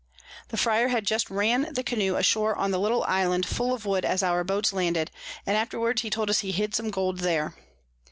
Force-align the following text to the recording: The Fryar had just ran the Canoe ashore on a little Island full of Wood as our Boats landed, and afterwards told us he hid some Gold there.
The 0.47 0.57
Fryar 0.57 0.87
had 0.89 1.05
just 1.05 1.29
ran 1.29 1.75
the 1.75 1.83
Canoe 1.83 2.15
ashore 2.15 2.55
on 2.55 2.73
a 2.73 2.79
little 2.79 3.03
Island 3.03 3.45
full 3.45 3.71
of 3.71 3.85
Wood 3.85 4.03
as 4.03 4.23
our 4.23 4.43
Boats 4.43 4.73
landed, 4.73 5.11
and 5.45 5.55
afterwards 5.55 6.01
told 6.09 6.31
us 6.31 6.39
he 6.39 6.51
hid 6.53 6.73
some 6.73 6.89
Gold 6.89 7.19
there. 7.19 7.53